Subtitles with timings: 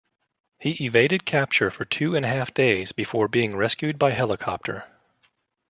[0.57, 4.85] He evaded capture for two and a half days before being rescued by helicopter.